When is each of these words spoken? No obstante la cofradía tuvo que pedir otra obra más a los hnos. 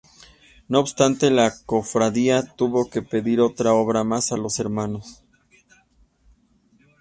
No 0.67 0.79
obstante 0.79 1.29
la 1.29 1.53
cofradía 1.67 2.41
tuvo 2.55 2.89
que 2.89 3.03
pedir 3.03 3.39
otra 3.39 3.73
obra 3.73 4.03
más 4.03 4.31
a 4.31 4.35
los 4.37 4.57
hnos. 4.59 5.23